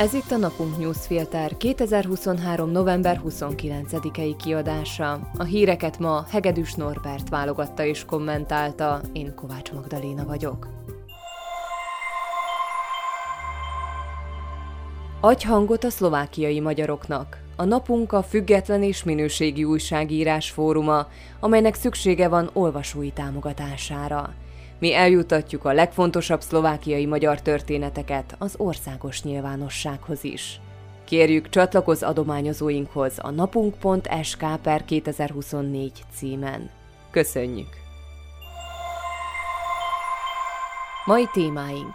[0.00, 2.70] Ez itt a Napunk Newsfilter 2023.
[2.70, 5.30] november 29-i kiadása.
[5.36, 10.68] A híreket ma Hegedűs Norbert válogatta és kommentálta, én Kovács Magdaléna vagyok.
[15.20, 17.38] Adj hangot a szlovákiai magyaroknak.
[17.56, 21.06] A napunk a független és minőségi újságírás fóruma,
[21.40, 24.34] amelynek szüksége van olvasói támogatására.
[24.80, 30.60] Mi eljutatjuk a legfontosabb szlovákiai magyar történeteket az országos nyilvánossághoz is.
[31.04, 36.70] Kérjük csatlakoz adományozóinkhoz a napunk.sk per 2024 címen.
[37.10, 37.68] Köszönjük!
[41.04, 41.94] Mai témáink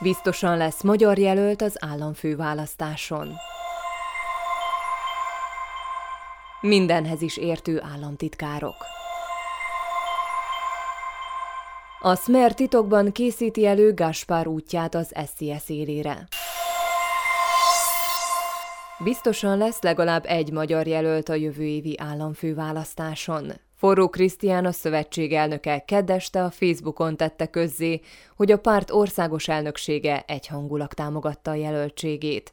[0.00, 3.32] Biztosan lesz magyar jelölt az államfőválasztáson.
[6.60, 8.76] Mindenhez is értő államtitkárok.
[12.02, 16.28] A Smer titokban készíti elő Gaspar útját az SZSZ élére.
[19.04, 23.52] Biztosan lesz legalább egy magyar jelölt a jövő évi államfőválasztáson.
[23.76, 28.00] Forró Krisztián a szövetség elnöke keddeste a Facebookon tette közzé,
[28.36, 32.52] hogy a párt országos elnöksége egyhangulag támogatta a jelöltségét.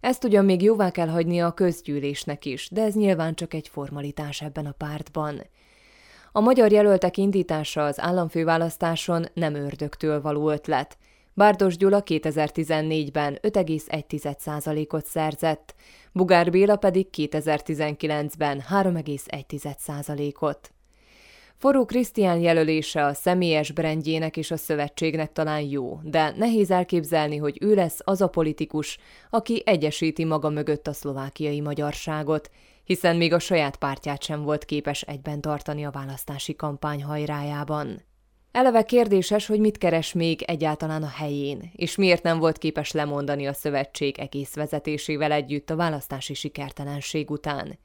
[0.00, 4.42] Ezt ugyan még jóvá kell hagynia a közgyűlésnek is, de ez nyilván csak egy formalitás
[4.42, 5.42] ebben a pártban.
[6.32, 10.98] A magyar jelöltek indítása az államfőválasztáson nem ördögtől való ötlet.
[11.34, 15.74] Bárdos Gyula 2014-ben 5,1%-ot szerzett,
[16.12, 20.70] Bugár Béla pedig 2019-ben 3,1%-ot.
[21.56, 27.58] Forró Krisztián jelölése a személyes brendjének és a szövetségnek talán jó, de nehéz elképzelni, hogy
[27.60, 28.98] ő lesz az a politikus,
[29.30, 32.50] aki egyesíti maga mögött a szlovákiai magyarságot,
[32.90, 38.02] hiszen még a saját pártját sem volt képes egyben tartani a választási kampány hajrájában.
[38.52, 43.46] Eleve kérdéses, hogy mit keres még egyáltalán a helyén, és miért nem volt képes lemondani
[43.46, 47.78] a szövetség egész vezetésével együtt a választási sikertelenség után.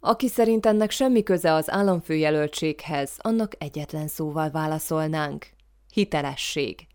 [0.00, 5.46] Aki szerint ennek semmi köze az államfőjelöltséghez, annak egyetlen szóval válaszolnánk.
[5.92, 6.86] Hitelesség.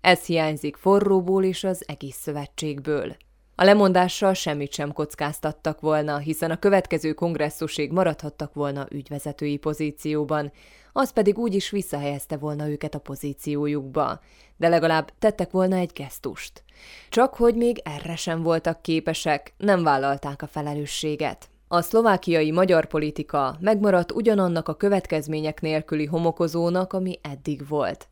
[0.00, 3.16] Ez hiányzik forróból és az egész szövetségből.
[3.56, 10.52] A lemondással semmit sem kockáztattak volna, hiszen a következő kongresszusig maradhattak volna ügyvezetői pozícióban,
[10.92, 14.20] az pedig úgy is visszahelyezte volna őket a pozíciójukba,
[14.56, 16.64] de legalább tettek volna egy gesztust.
[17.08, 21.48] Csak hogy még erre sem voltak képesek, nem vállalták a felelősséget.
[21.68, 28.08] A szlovákiai magyar politika megmaradt ugyanannak a következmények nélküli homokozónak, ami eddig volt.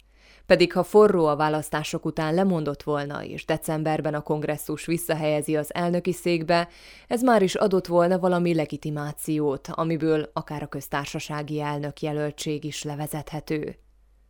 [0.52, 6.12] Pedig ha forró a választások után lemondott volna, és decemberben a kongresszus visszahelyezi az elnöki
[6.12, 6.68] székbe,
[7.08, 13.78] ez már is adott volna valami legitimációt, amiből akár a köztársasági elnök jelöltség is levezethető.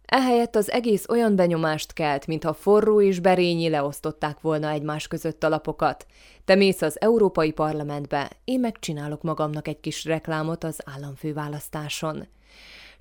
[0.04, 5.48] Ehelyett az egész olyan benyomást kelt, mintha forró és berényi leosztották volna egymás között a
[5.48, 6.06] lapokat.
[6.44, 12.26] Te mész az Európai Parlamentbe, én megcsinálok magamnak egy kis reklámot az államfőválasztáson.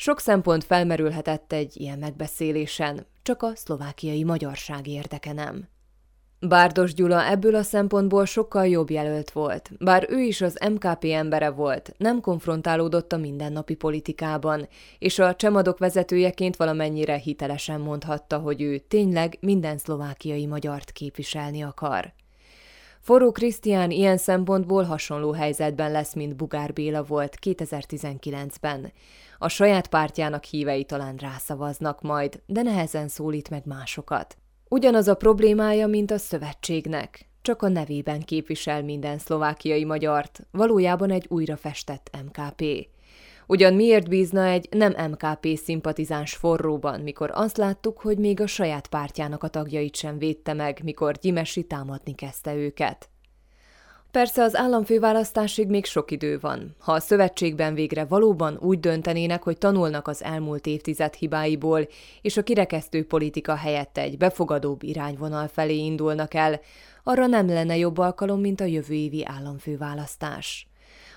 [0.01, 5.67] Sok szempont felmerülhetett egy ilyen megbeszélésen, csak a szlovákiai magyarság érdeke nem.
[6.39, 11.50] Bárdos Gyula ebből a szempontból sokkal jobb jelölt volt, bár ő is az MKP embere
[11.50, 14.67] volt, nem konfrontálódott a mindennapi politikában,
[15.00, 22.13] és a csemadok vezetőjeként valamennyire hitelesen mondhatta, hogy ő tényleg minden szlovákiai magyart képviselni akar.
[23.01, 28.91] Forró Krisztián ilyen szempontból hasonló helyzetben lesz, mint Bugár Béla volt 2019-ben.
[29.38, 34.38] A saját pártjának hívei talán rászavaznak majd, de nehezen szólít meg másokat.
[34.69, 41.25] Ugyanaz a problémája, mint a szövetségnek, csak a nevében képvisel minden szlovákiai magyart, valójában egy
[41.29, 42.63] újra festett MKP.
[43.51, 48.88] Ugyan miért bízna egy nem MKP szimpatizáns forróban, mikor azt láttuk, hogy még a saját
[48.88, 53.09] pártjának a tagjait sem védte meg, mikor Gyimesi támadni kezdte őket.
[54.11, 56.75] Persze az államfőválasztásig még sok idő van.
[56.79, 61.87] Ha a szövetségben végre valóban úgy döntenének, hogy tanulnak az elmúlt évtized hibáiból,
[62.22, 66.59] és a kirekesztő politika helyett egy befogadóbb irányvonal felé indulnak el,
[67.03, 70.71] arra nem lenne jobb alkalom, mint a jövő évi államfőválasztás.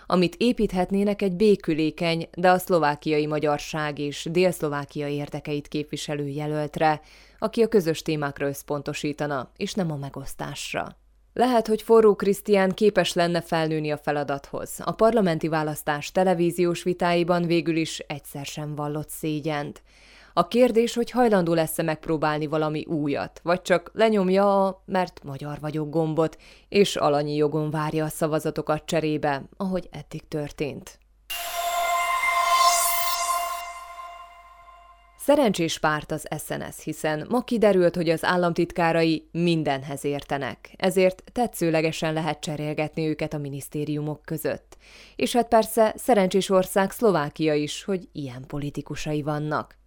[0.06, 7.01] Amit építhetnének egy békülékeny, de a szlovákiai magyarság és délszlovákia érdekeit képviselő jelöltre,
[7.39, 10.97] aki a közös témákra összpontosítana, és nem a megosztásra.
[11.33, 14.71] Lehet, hogy forró Krisztián képes lenne felnőni a feladathoz.
[14.85, 19.83] A parlamenti választás televíziós vitáiban végül is egyszer sem vallott szégyent.
[20.36, 25.90] A kérdés, hogy hajlandó lesz-e megpróbálni valami újat, vagy csak lenyomja a mert magyar vagyok
[25.90, 26.36] gombot,
[26.69, 30.98] és alanyi jogon várja a szavazatokat cserébe, ahogy eddig történt.
[35.19, 42.40] Szerencsés párt az SNS, hiszen ma kiderült, hogy az államtitkárai mindenhez értenek, ezért tetszőlegesen lehet
[42.40, 44.76] cserélgetni őket a minisztériumok között.
[45.16, 49.82] És hát persze szerencsés ország Szlovákia is, hogy ilyen politikusai vannak.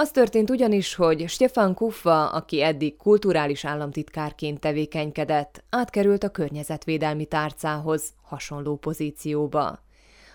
[0.00, 8.12] Az történt ugyanis, hogy Stefan Kuffa, aki eddig kulturális államtitkárként tevékenykedett, átkerült a környezetvédelmi tárcához
[8.22, 9.82] hasonló pozícióba.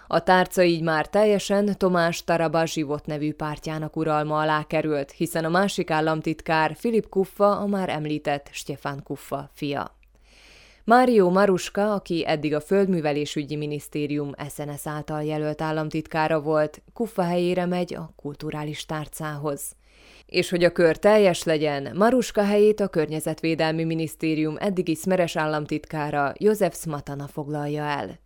[0.07, 5.50] A tárca így már teljesen Tomás Taraba Zsivot nevű pártjának uralma alá került, hiszen a
[5.50, 10.03] másik államtitkár Filip Kuffa a már említett Stefan Kuffa fia.
[10.86, 17.94] Mário Maruska, aki eddig a Földművelésügyi Minisztérium SNS által jelölt államtitkára volt, Kuffa helyére megy
[17.94, 19.76] a kulturális tárcához.
[20.26, 26.76] És hogy a kör teljes legyen, Maruska helyét a Környezetvédelmi Minisztérium eddigi szmeres államtitkára József
[26.76, 28.23] Smatana foglalja el.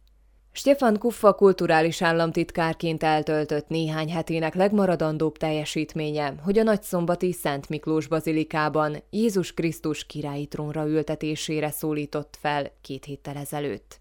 [0.57, 9.03] Stefan Kuffa kulturális államtitkárként eltöltött néhány hetének legmaradandóbb teljesítménye, hogy a nagyszombati Szent Miklós bazilikában
[9.09, 13.99] Jézus Krisztus királyi trónra ültetésére szólított fel két héttel ezelőtt.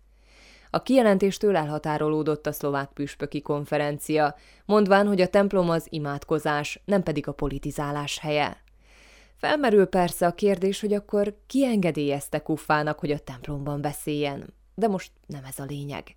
[0.71, 7.29] A kijelentéstől elhatárolódott a szlovák püspöki konferencia, mondván, hogy a templom az imádkozás, nem pedig
[7.29, 8.63] a politizálás helye.
[9.37, 15.11] Felmerül persze a kérdés, hogy akkor ki engedélyezte Kuffának, hogy a templomban beszéljen de most
[15.27, 16.17] nem ez a lényeg.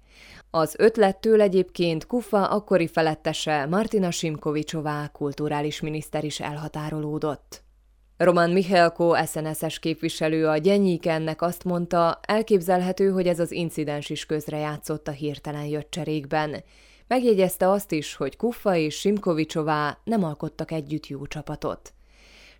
[0.49, 7.63] Az ötlettől egyébként Kufa akkori felettese Martina Simkovicsová kulturális miniszter is elhatárolódott.
[8.17, 15.07] Roman Michelko, SNS-es képviselő a Gyenyíkennek azt mondta, elképzelhető, hogy ez az incidens is közrejátszott
[15.07, 16.63] a hirtelen jött cserékben.
[17.07, 21.93] Megjegyezte azt is, hogy Kuffa és Simkovicsová nem alkottak együtt jó csapatot.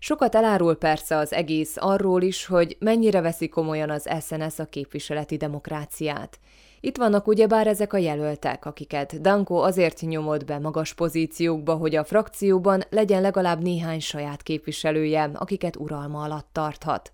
[0.02, 5.36] Sokat elárul persze az egész arról is, hogy mennyire veszi komolyan az SNS a képviseleti
[5.36, 6.38] demokráciát.
[6.80, 12.04] Itt vannak ugyebár ezek a jelöltek, akiket Danko azért nyomott be magas pozíciókba, hogy a
[12.04, 17.12] frakcióban legyen legalább néhány saját képviselője, akiket uralma alatt tarthat.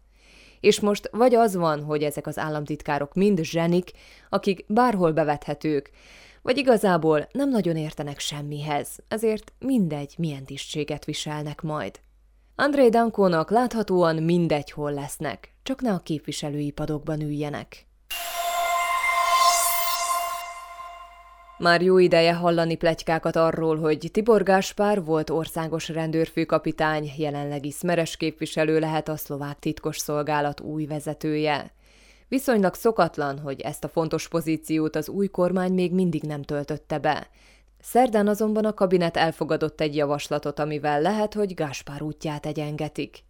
[0.60, 3.90] És most vagy az van, hogy ezek az államtitkárok mind zsenik,
[4.28, 5.90] akik bárhol bevethetők,
[6.42, 12.00] vagy igazából nem nagyon értenek semmihez, ezért mindegy, milyen tisztséget viselnek majd.
[12.58, 17.86] André Dankónak láthatóan mindegy hol lesznek, csak ne a képviselői padokban üljenek.
[21.58, 28.78] Már jó ideje hallani plegykákat arról, hogy Tibor Gáspár volt országos rendőrfőkapitány, jelenlegi szmeres képviselő
[28.78, 31.72] lehet a szlovák titkos szolgálat új vezetője.
[32.28, 37.28] Viszonylag szokatlan, hogy ezt a fontos pozíciót az új kormány még mindig nem töltötte be.
[37.80, 43.24] Szerdán azonban a kabinet elfogadott egy javaslatot, amivel lehet, hogy Gáspár útját egyengetik.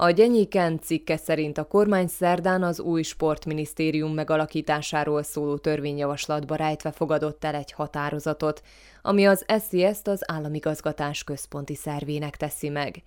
[0.00, 7.44] A Gyenyiken cikke szerint a kormány szerdán az új sportminisztérium megalakításáról szóló törvényjavaslatba rejtve fogadott
[7.44, 8.62] el egy határozatot,
[9.02, 13.02] ami az SZSZ-t az államigazgatás központi szervének teszi meg.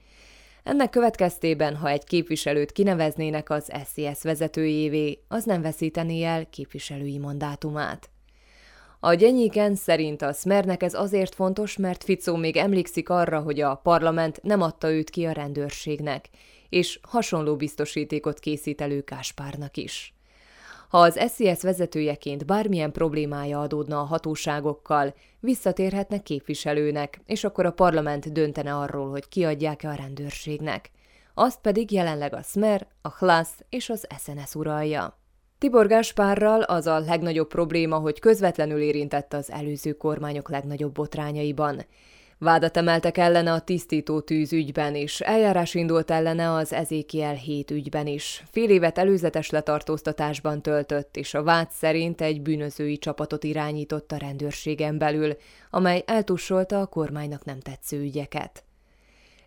[0.64, 8.11] Ennek következtében, ha egy képviselőt kineveznének az SZSZ vezetőjévé, az nem veszítené el képviselői mandátumát.
[9.04, 13.76] A Gyenyiken szerint a Smernek ez azért fontos, mert Ficó még emlékszik arra, hogy a
[13.76, 16.30] parlament nem adta őt ki a rendőrségnek,
[16.70, 20.14] és hasonló biztosítékot készít elő Káspárnak is.
[20.90, 28.32] Ha az SZSZ vezetőjeként bármilyen problémája adódna a hatóságokkal, visszatérhetne képviselőnek, és akkor a parlament
[28.32, 30.92] döntene arról, hogy kiadják-e a rendőrségnek.
[31.34, 35.21] Azt pedig jelenleg a Smer, a Hlász és az SNS uralja.
[35.62, 41.86] Tibor Gáspárral az a legnagyobb probléma, hogy közvetlenül érintett az előző kormányok legnagyobb botrányaiban.
[42.38, 48.08] Vádat emeltek ellene a tisztító tűz ügyben is, eljárás indult ellene az Ezékiel 7 ügyben
[48.08, 48.44] is.
[48.52, 54.98] Fél évet előzetes letartóztatásban töltött, és a vád szerint egy bűnözői csapatot irányított a rendőrségen
[54.98, 55.36] belül,
[55.70, 58.64] amely eltussolta a kormánynak nem tetsző ügyeket.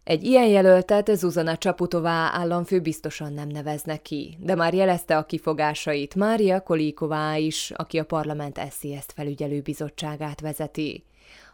[0.05, 6.15] Egy ilyen jelöltet Zuzana Csaputová államfő biztosan nem neveznek ki, de már jelezte a kifogásait
[6.15, 11.05] Mária Kolíková is, aki a parlament SZSZ felügyelő bizottságát vezeti.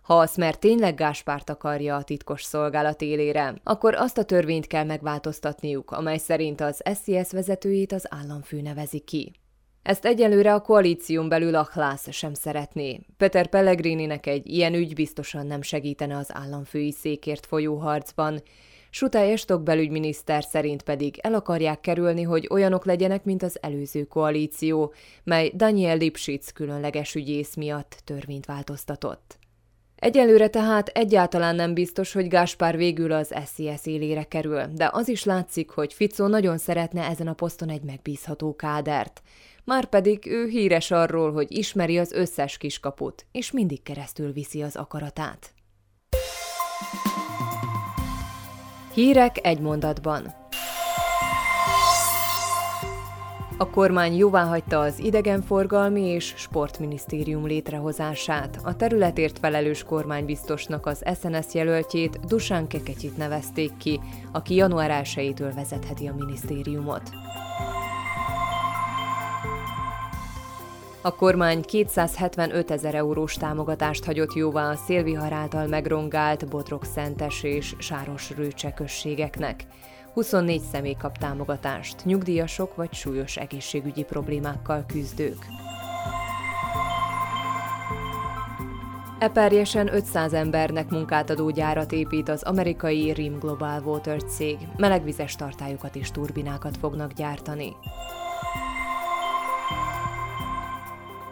[0.02, 4.84] Ha a Smer tényleg Gáspárt akarja a titkos szolgálat élére, akkor azt a törvényt kell
[4.84, 9.32] megváltoztatniuk, amely szerint az SZSZ vezetőjét az államfő nevezi ki.
[9.90, 13.00] Ezt egyelőre a koalíción belül a Hlász sem szeretné.
[13.16, 18.42] Peter Pellegrininek egy ilyen ügy biztosan nem segítene az államfői székért folyó harcban.
[18.90, 24.92] Sutály Estok belügyminiszter szerint pedig el akarják kerülni, hogy olyanok legyenek, mint az előző koalíció,
[25.24, 29.38] mely Daniel Lipschitz különleges ügyész miatt törvényt változtatott.
[29.96, 35.24] Egyelőre tehát egyáltalán nem biztos, hogy Gáspár végül az SZSZ élére kerül, de az is
[35.24, 39.22] látszik, hogy Ficó nagyon szeretne ezen a poszton egy megbízható kádert.
[39.64, 45.54] Márpedig ő híres arról, hogy ismeri az összes kiskaput, és mindig keresztül viszi az akaratát.
[48.94, 50.38] Hírek egy mondatban.
[53.58, 58.58] A kormány jóváhagyta az idegenforgalmi és sportminisztérium létrehozását.
[58.62, 64.00] A területért felelős kormánybiztosnak az SNS jelöltjét Dusán Keketyit nevezték ki,
[64.32, 67.02] aki január 1-től vezetheti a minisztériumot.
[71.02, 78.30] A kormány 275 ezer eurós támogatást hagyott jóvá a szélvihar által megrongált Bodrog-Szentes és Sáros
[78.30, 79.64] Rőcse községeknek.
[80.14, 85.46] 24 személy kap támogatást, nyugdíjasok vagy súlyos egészségügyi problémákkal küzdők.
[89.18, 94.58] Eperjesen 500 embernek munkát adó gyárat épít az amerikai Rim Global Water cég.
[94.76, 97.76] Melegvizes tartályokat és turbinákat fognak gyártani.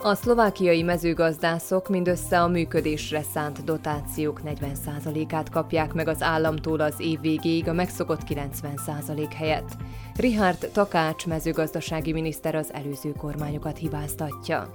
[0.03, 7.21] A szlovákiai mezőgazdászok mindössze a működésre szánt dotációk 40%-át kapják meg az államtól az év
[7.21, 9.77] végéig a megszokott 90% helyett.
[10.17, 14.71] Richard Takács mezőgazdasági miniszter az előző kormányokat hibáztatja.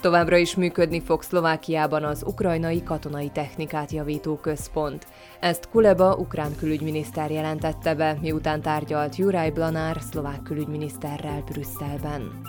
[0.00, 5.06] Továbbra is működni fog Szlovákiában az ukrajnai katonai technikát javító központ.
[5.40, 12.40] Ezt Kuleba ukrán külügyminiszter jelentette be, miután tárgyalt Juraj Blanár szlovák külügyminiszterrel Brüsszelben.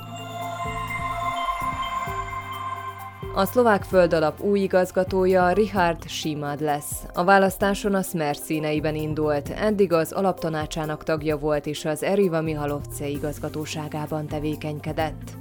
[3.36, 7.05] A szlovák földalap új igazgatója Richard Simad lesz.
[7.13, 13.08] A választáson a Smer színeiben indult, eddig az alaptanácsának tagja volt és az Eriva Mihalovce
[13.08, 15.40] igazgatóságában tevékenykedett.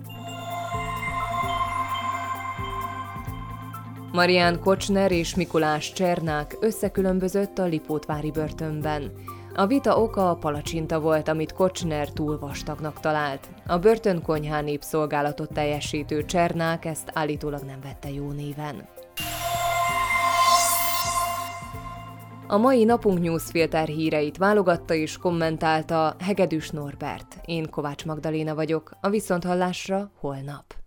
[4.13, 9.13] Marian Kocsner és Mikulás Csernák összekülönbözött a Lipótvári börtönben.
[9.55, 13.49] A vita oka a palacsinta volt, amit Kocsner túl vastagnak talált.
[13.67, 18.89] A börtönkonyhán népszolgálatot teljesítő Csernák ezt állítólag nem vette jó néven.
[22.47, 27.41] A mai napunk newsfilter híreit válogatta és kommentálta Hegedűs Norbert.
[27.45, 30.80] Én Kovács Magdaléna vagyok, a Viszonthallásra holnap.